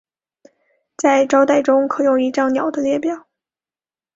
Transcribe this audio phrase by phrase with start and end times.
[0.97, 3.27] 在招待中可用一张鸟的列表。